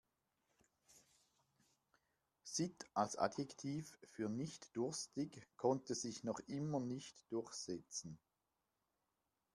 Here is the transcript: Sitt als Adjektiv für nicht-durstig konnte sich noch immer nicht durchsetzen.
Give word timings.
Sitt 2.43 2.85
als 2.95 3.17
Adjektiv 3.19 3.99
für 4.07 4.29
nicht-durstig 4.29 5.45
konnte 5.57 5.93
sich 5.93 6.23
noch 6.23 6.39
immer 6.47 6.79
nicht 6.79 7.23
durchsetzen. 7.31 8.17